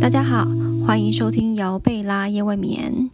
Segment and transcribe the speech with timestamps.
[0.00, 0.48] 大家好
[0.86, 3.10] 欢迎收听姚贝拉夜未眠。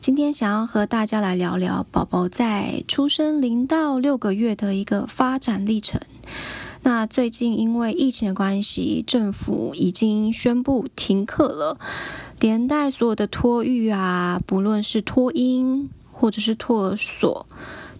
[0.00, 6.00] 今天想要和大家来聊聊宝宝在出生零到六个月的一个发展历程。
[6.82, 11.78] 那最近因为疫情的关系，政府已经宣布停课了，
[12.40, 17.46] 连带所有的托育啊，不论是托婴或者是托儿所、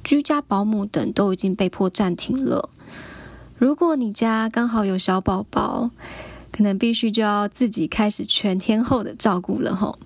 [0.02, 2.68] 居家保姆等，都已经被迫暂停了。
[3.56, 5.90] 如果你家刚好有小宝宝，
[6.54, 9.98] 可能必须就要自己开始全天候的照顾了吼。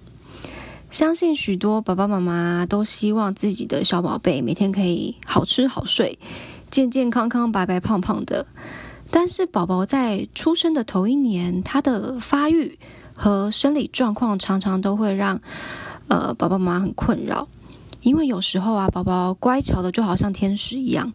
[0.90, 6.18] 相信许多爸爸妈妈都希望自己的小宝贝每天可以好吃好睡，
[6.70, 8.46] 健健康康、白白胖胖的。
[9.10, 12.78] 但是宝宝在出生的头一年，他的发育
[13.14, 15.42] 和生理状况常常都会让
[16.08, 17.46] 呃爸爸妈妈很困扰。
[18.02, 21.12] 因为有时候啊，宝宝乖巧的就好像天使一样，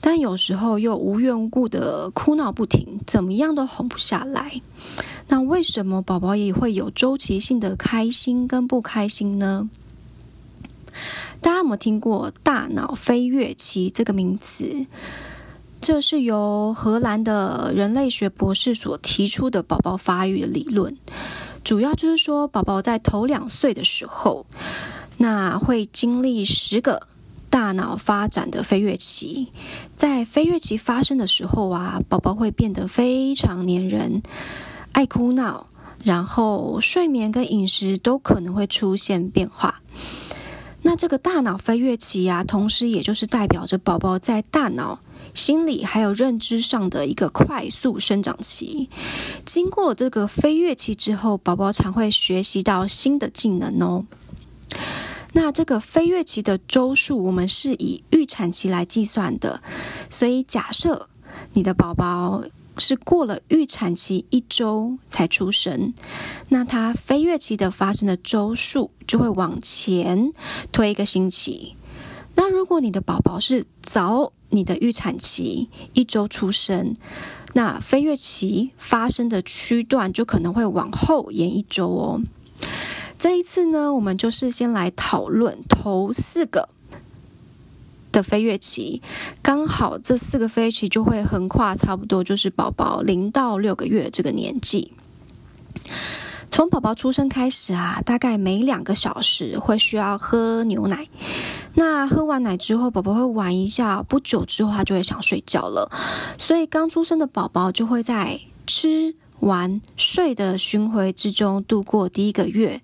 [0.00, 4.60] 但有时候又无缘无故的哭闹不停，怎么样都哄不下来。
[5.28, 9.68] 那为什么宝宝也会有周期性的开心跟不开心呢？
[11.40, 14.86] 大家有没有听过“大脑飞跃期”这个名词？
[15.80, 20.96] 这是由荷兰的人类学博士所提出的宝宝发育的理论，
[21.62, 24.44] 主要就是说，宝宝在头两岁的时候。
[25.18, 27.08] 那会经历十个
[27.50, 29.48] 大脑发展的飞跃期，
[29.96, 34.22] 在飞跃期发生的时候啊，宝宝会变得非常黏人，
[34.92, 35.66] 爱哭闹，
[36.04, 39.82] 然后睡眠跟饮食都可能会出现变化。
[40.82, 45.00] 那这个大脑飞跃期啊，同时也就是代表着宝宝在大脑、
[45.34, 48.88] 心理还有认知上的一个快速生长期。
[49.44, 54.04] 经过这个飞跃期之后，宝宝常会学习到新的技能哦。
[55.38, 59.62] 那这个飞跃期的周数，我们是以预产期来计算的，
[60.10, 61.08] 所以假设
[61.52, 62.42] 你的宝宝
[62.76, 65.94] 是过了预产期一周才出生，
[66.48, 70.32] 那他飞跃期的发生的周数就会往前
[70.72, 71.76] 推一个星期。
[72.34, 76.96] 那如果你的宝宝是早你的预产期一周出生，
[77.52, 82.22] 那飞跃期发生的区段就可能会往后延一周哦。
[83.18, 86.68] 这一次呢，我们就是先来讨论头四个
[88.12, 89.02] 的飞跃期，
[89.42, 94.92] 刚好这四个飞跃期就会横跨差不多就是宝宝零到六个月这个年纪。
[96.50, 101.08] 从宝宝出生开始啊，大概每两个小时会需要喝牛奶。
[101.74, 105.90] 那喝完奶之后，宝宝会玩一下，不久之后他就会想睡觉了。
[106.38, 109.16] 所以刚出生的宝宝就会在吃。
[109.40, 112.80] 玩睡的巡回之中度过第一个月，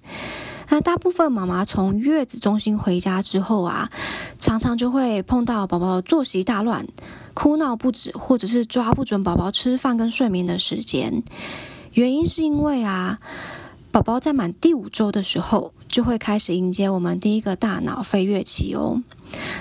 [0.69, 3.91] 那大部分妈妈从月子中心回家之后啊，
[4.39, 6.87] 常常就会碰到宝宝作息大乱、
[7.35, 11.23] 哭闹不止，或者是抓不准宝宝吃饭跟睡眠的时间。
[11.93, 13.19] 原因是因为啊，
[13.91, 19.03] 宝宝在满第五周的时候就会开始迎接我们第一个大脑飞跃期哦。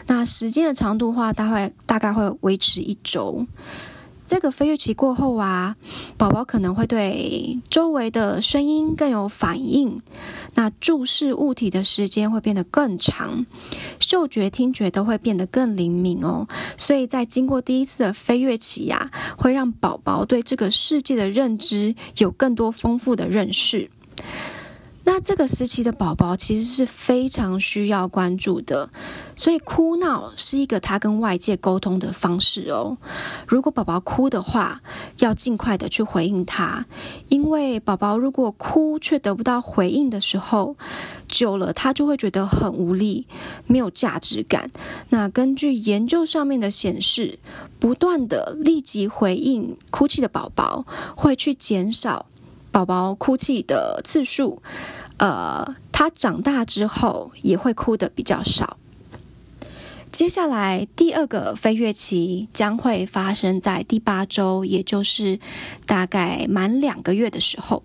[0.07, 3.45] 那时间的长度话，大概大概会维持一周。
[4.25, 5.75] 这个飞跃期过后啊，
[6.17, 10.01] 宝宝可能会对周围的声音更有反应，
[10.55, 13.45] 那注视物体的时间会变得更长，
[13.99, 16.47] 嗅觉、听觉都会变得更灵敏哦。
[16.77, 23.91] 所以在经过第一次的飞跃期呀，会让宝宝对这个世界的认知有更多丰富的认识。
[25.05, 28.89] 那这个时期的宝宝其实是非常需要关注的，
[29.35, 32.97] 所以哭闹是一个他跟外界沟通的方式哦。
[33.47, 34.81] 如果宝宝哭的话，
[35.19, 36.85] 要尽快的去回应他，
[37.27, 40.77] 因为宝宝如果哭却得不到回应的时候，
[41.27, 43.27] 久了他就会觉得很无力，
[43.67, 44.71] 没有价值感。
[45.09, 47.39] 那根据研究上面的显示，
[47.77, 50.85] 不断的立即回应哭泣的宝宝，
[51.17, 52.25] 会去减少。
[52.73, 54.59] 宝宝哭泣的次数，
[55.17, 58.77] 呃，他长大之后也会哭的比较少。
[60.11, 65.39] 接下来第二个飞跃期将会发生在第八周，也就是
[65.85, 67.83] 大概满两个月的时候。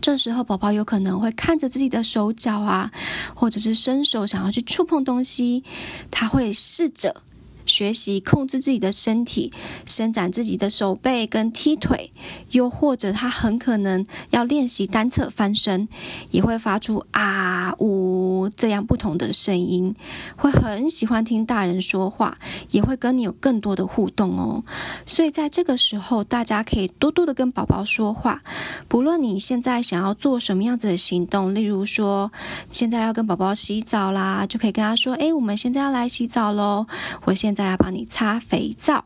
[0.00, 2.90] 这时候，宝宝有可能会看着自己的手脚啊，
[3.34, 5.62] 或者是伸手想要去触碰东西，
[6.10, 7.22] 他会试着。
[7.68, 9.52] 学习控制自己的身体，
[9.86, 12.10] 伸展自己的手背跟踢腿，
[12.50, 15.86] 又或者他很可能要练习单侧翻身，
[16.30, 19.94] 也会发出啊呜这样不同的声音，
[20.36, 22.38] 会很喜欢听大人说话，
[22.70, 24.64] 也会跟你有更多的互动哦。
[25.06, 28.42] 所以在这个时候，大家可以多多的跟宝宝说话，
[28.88, 32.32] 不论你现在想要做什么样子的行动，例如说
[32.70, 36.86] 现在要跟宝宝洗澡啦，就可以跟他说：“哎，我们现在要来洗澡喽。”
[37.26, 39.02] 我现在要帮你擦肥皂，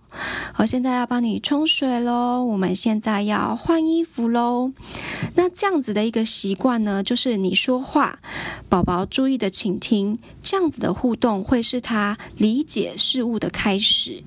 [0.56, 4.72] 我现在要帮你冲水喽，我们现在要换衣服喽。
[5.36, 8.18] 那这样子的一个习惯呢，就是你说话，
[8.68, 14.22] 宝宝注意的倾听，这样子的互动会是他理解事物的开始。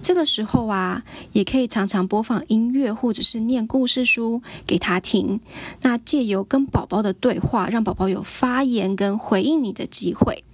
[0.00, 1.02] 这个时候啊，
[1.32, 5.38] 也可以常常播放音乐或者是念故事书给他听。
[5.82, 10.44] 那借由跟宝宝的对话，让宝宝有发言跟回应你的机会，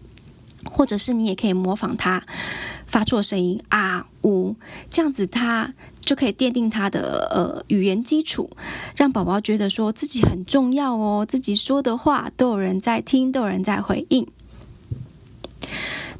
[0.64, 2.24] 或者是你也可以模仿他
[2.92, 4.54] 发出的声音啊呜，
[4.90, 5.72] 这样子他
[6.02, 8.50] 就可以奠定他的呃语言基础，
[8.94, 14.28] 让宝宝觉得说自己很重要哦，自己说的话都有人在听，都有人在回应。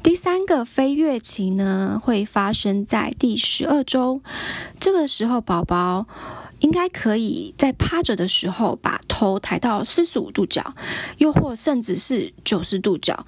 [0.01, 4.21] 第三个飞跃期呢，会发生在第十二周。
[4.79, 6.07] 这个时候，宝宝
[6.59, 10.73] 应该可以在趴着的时候，把头抬到四十五度角，
[11.19, 13.27] 又或甚至是九十度角。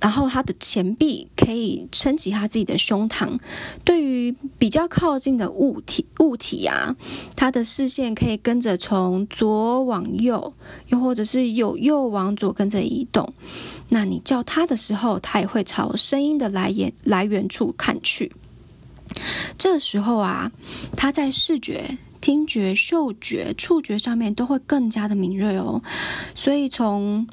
[0.00, 3.38] 然后他的前臂可以撑起他自己的胸膛，
[3.84, 6.94] 对于比较靠近的物体物体啊，
[7.36, 10.52] 他的视线可以跟着从左往右，
[10.88, 13.32] 又或者是由右往左跟着移动。
[13.88, 18.32] 那你叫他的时候，他也会朝声音的来源来源处看去。
[19.58, 20.50] 这时候啊，
[20.96, 25.82] 他在视觉、听觉、嗅觉、触觉上面都会更加的敏锐哦，
[26.34, 27.26] 所以从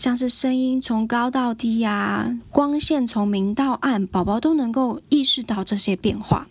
[0.00, 6.48] 像是声音从高到低呀，光线从明到暗，宝宝都能够意识到这些变化。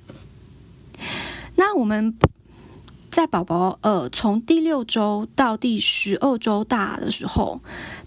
[1.56, 2.14] 那我们
[3.10, 7.60] 在宝宝呃从第六周到第十二周大的时候，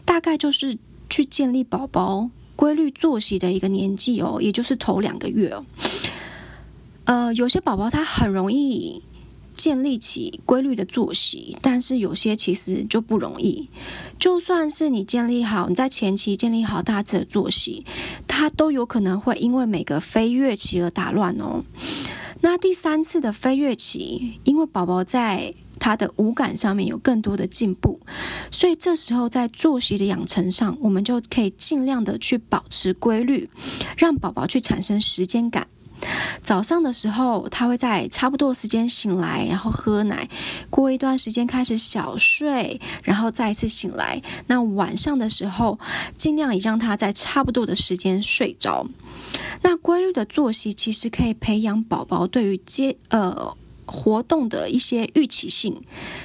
[0.04, 0.78] 大概就是
[1.10, 5.66] 去建立宝宝规律作息的一个年纪哦，也就是头两个月哦。
[7.02, 9.02] 呃，有些宝宝他很容易。
[9.54, 13.68] 建立起规律的作息，但是有些其实就不容易。
[14.18, 17.84] 就算是你建立好，你在前期建立好大致的作息，
[18.26, 21.64] 它都有可能会因为每个飞跃期而打乱哦。
[22.40, 28.00] 那第三次的飞跃期，因为宝宝在他的五感上面有更多的进步，
[28.50, 33.48] 所以这时候在作息的养成上，我们就可以尽量的去保持规律，
[33.96, 35.68] 让宝宝去产生时间感。
[36.42, 40.28] 早上的时候，他会在差不多时间醒来，然后喝奶，
[40.70, 44.20] 过一段时间开始小睡，然后再一次醒来。
[44.48, 45.78] 那晚上的时候，
[46.16, 48.86] 尽量也让他在差不多的时间睡着。
[49.62, 53.56] 那规律的作息其实可以培养宝宝对于接呃
[53.86, 55.82] 活动的一些预期性，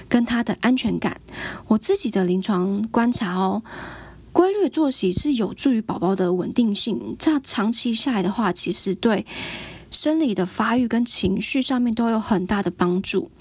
[0.10, 1.22] 跟他的安全感。
[1.68, 3.62] 我自己的临床观察哦。
[4.34, 9.26] 规律作息是有助于宝宝的稳定性，这样长期下来的话，其实对
[9.92, 13.32] 生理的发育跟情绪上面都有很大的帮助。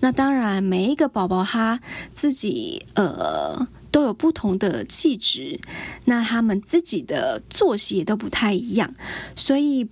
[0.00, 1.80] 那当然，每一个宝宝他
[2.12, 5.60] 自己呃都有不同的气质，
[6.04, 8.94] 那他们自己的作息也都不太一样，
[9.36, 9.88] 所以。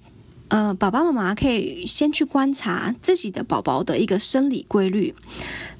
[0.50, 5.14] 呃，爸爸妈妈可以先去观察自己的宝宝的一个生理规律，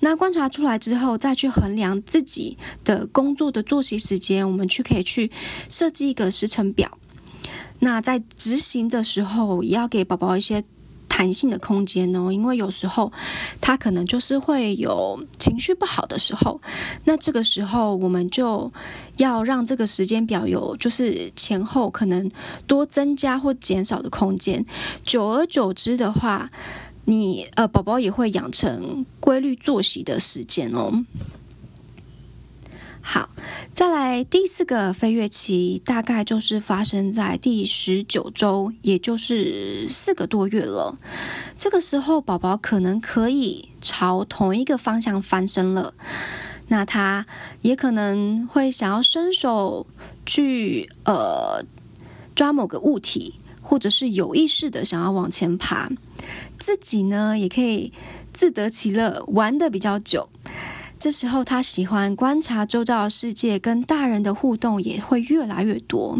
[0.00, 5.30] 那观察出来之后，再去衡量自己的工作的作息时间，我们去可以去
[5.70, 6.98] 设计一个时程表。
[7.80, 10.64] 那在执行的时候，也要给宝宝一些。
[11.10, 13.10] 弹性的空间哦，因为有时候
[13.60, 16.60] 他可能就是会有情绪不好的时候，
[17.06, 18.70] 那这个时候我们就
[19.16, 22.30] 要让这个时间表有就是前后可能
[22.68, 24.64] 多增加或减少的空间，
[25.02, 26.48] 久而久之的话，
[27.06, 30.92] 你呃宝宝也会养成规律作息的时间哦。
[33.10, 33.30] 好，
[33.72, 40.94] 再来第四个飞跃期，大概就是发生在第十九周，也就是四个多月了。
[41.56, 45.94] 这个时候，宝宝可能可以朝同一个方向翻身了。
[46.66, 47.24] 那他
[47.62, 49.86] 也可能会想要伸手
[50.26, 51.64] 去呃
[52.34, 55.90] 抓某个物体，或者是有意识的想要往前爬。
[56.58, 57.90] 自己呢，也可以
[58.34, 60.28] 自得其乐，玩的比较久。
[60.98, 66.18] 这时候，他喜欢观察周遭的世界，跟大人的互动也会越来越多。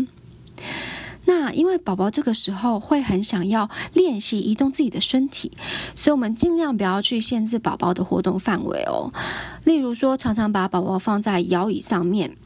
[1.25, 5.53] 那因为宝宝这个时候会很想要练习移动自己的身体，
[5.95, 9.13] 所以我们尽量不要去限制宝宝的活动范围哦。
[9.65, 12.37] 例如说，常常把宝宝放在摇椅上面，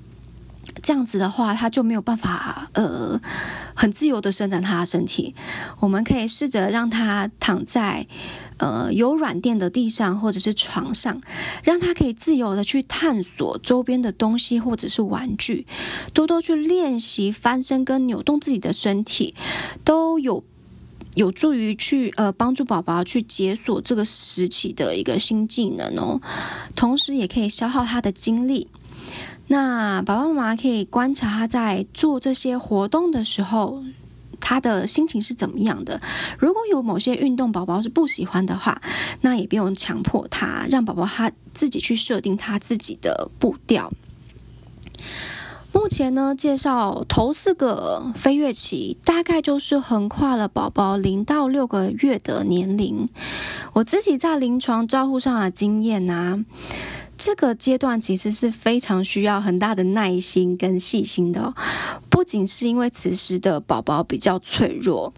[0.83, 3.21] 这样子的话，他就没有办法呃
[3.75, 5.35] 很自由的伸展他的身体。
[5.81, 8.07] 我们可以试着让他躺在。
[8.59, 11.21] 呃，有软垫的地上或者是床上，
[11.65, 15.67] 让他可以自由的去探索周边的东西或者是玩具，
[16.13, 19.35] 多多去练习翻身跟扭动自己的身体，
[19.83, 20.45] 都有
[21.15, 26.21] 有助于去呃帮助宝宝去解锁这个时期的一个新技能哦，
[26.77, 28.69] 同时也可以消耗他的精力。
[29.49, 33.83] 那爸爸妈妈可以观察他在做这些活动的时候。
[34.45, 36.01] 他的心情是怎么样的。
[36.37, 38.83] 如果有某些运动宝宝是不喜欢的话，
[39.21, 43.93] 那也不用强迫他，让宝宝他自己去设定他自己的步调。
[45.73, 53.09] 目前呢，介绍头四个飞跃期，大概就是横跨了宝宝零到六个月的年龄。
[53.75, 56.45] 我自己在临床照护上的经验呢，
[57.25, 61.55] 这个阶段其实是非常需要很大的耐心跟细心的。
[62.11, 65.15] 不仅是因为此时的宝宝比较脆弱，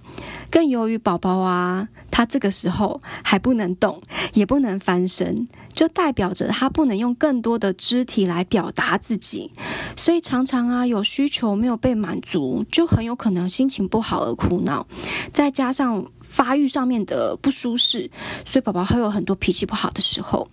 [0.51, 3.99] 更由于宝宝啊，他这个时候还不能动，
[4.35, 5.49] 也不能翻身。
[5.73, 9.51] 就代表着他不能用更多的肢体来表达自己，
[9.97, 14.87] 所以常常啊有需求没有被满足，就很有可能心情不好而哭闹，
[15.33, 18.11] 再加上发育上面的不舒适，
[18.45, 20.47] 所以宝宝会有很多脾气不好的时候。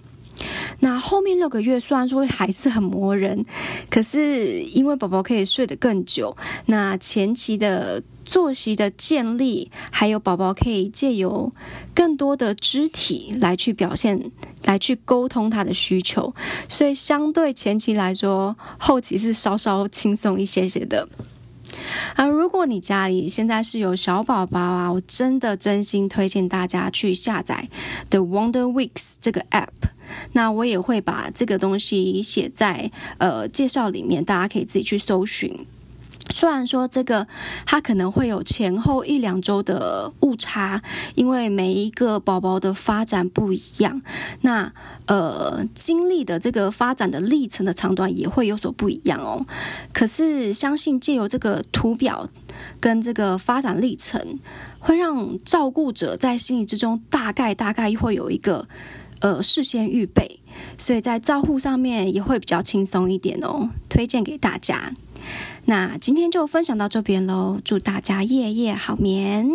[0.79, 3.45] 那后面六个月虽然说还是很磨人，
[3.89, 11.51] 可是因为宝宝可以睡得更久，那前期的作息的建立，还有宝宝可以借由
[11.93, 14.31] 更多的肢体来去表现，
[14.63, 16.33] 来去沟通他的需求，
[16.67, 21.07] 所以相对前期来说，后期是稍稍轻松一些些的。
[22.15, 27.67] 而，如果你家里现在是有小宝宝啊，我真的真心推荐大家去下载
[28.09, 29.67] The Wonder Weeks 这个 app。
[30.33, 35.65] 那我也会把这个东西写在呃介绍里面，大家可以自己去搜寻。
[36.31, 37.27] 虽然说这个
[37.65, 40.81] 它可能会有前后一两周的误差，
[41.15, 44.01] 因为每一个宝宝的发展不一样，
[44.41, 44.73] 那
[45.05, 49.45] 呃经历的这个发展的历程的长短也会有所不一样哦。
[49.93, 52.27] 可是相信借由这个图表
[52.79, 54.39] 跟这个发展历程，
[54.79, 58.67] 会让照顾者在心里之中大概大概会有一个。
[59.21, 60.39] 呃，事先预备，
[60.79, 64.91] 所以在照护上面也会比较轻松一点哦，推荐给大家。
[65.65, 69.50] 那今天就分享到这边喽，祝大家夜夜好眠。